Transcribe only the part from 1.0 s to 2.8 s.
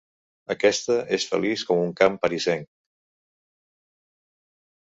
és feliç com un camp parisenc.